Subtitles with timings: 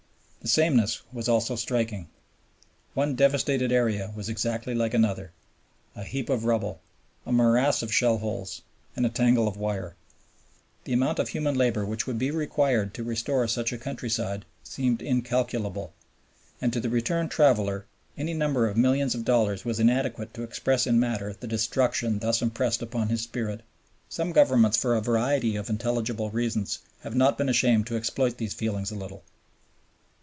[0.41, 2.07] The sameness was also striking.
[2.95, 5.33] One devastated area was exactly like another
[5.95, 6.81] a heap of rubble,
[7.27, 8.63] a morass of shell holes,
[8.95, 9.95] and a tangle of wire.
[10.85, 15.03] The amount of human labor which would be required to restore such a countryside seemed
[15.03, 15.93] incalculable;
[16.59, 17.85] and to the returned traveler
[18.17, 22.41] any number of milliards of dollars was inadequate to express in matter the destruction thus
[22.41, 23.61] impressed upon his spirit.
[24.09, 28.55] Some Governments for a variety of intelligible reasons have not been ashamed to exploit these
[28.55, 29.23] feelings a little.